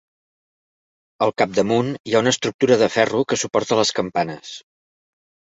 [1.25, 4.59] Al capdamunt hi ha una estructura de ferro que suporta les campanes.